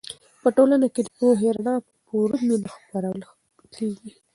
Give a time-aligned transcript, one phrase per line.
[0.41, 3.21] په ټولنه کې د پوهې رڼا په پوره مینه خپرول
[3.75, 4.11] کېږي.